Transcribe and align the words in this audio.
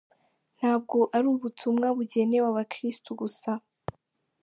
"Ntabwo 0.57 0.97
ari 1.15 1.27
ubutumwa 1.33 1.87
bugenewe 1.97 2.47
abakirisitu 2.51 3.11
gusa. 3.21 3.51